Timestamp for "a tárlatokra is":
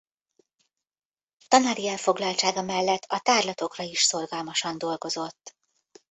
3.07-3.99